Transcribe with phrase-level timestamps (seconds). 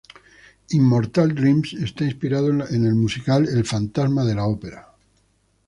[0.71, 4.87] Immortal Dreams está inspirado en el musical El fantasma de la ópera.